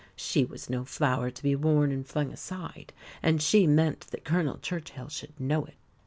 She 0.15 0.43
was 0.45 0.67
no 0.67 0.83
flower 0.83 1.29
to 1.29 1.43
be 1.43 1.55
worn 1.55 1.91
and 1.91 2.03
flung 2.07 2.31
aside; 2.33 2.91
and 3.21 3.39
she 3.39 3.67
meant 3.67 4.07
that 4.09 4.25
Colonel 4.25 4.57
Churchill 4.57 5.09
should 5.09 5.39
know 5.39 5.65
it. 5.65 5.75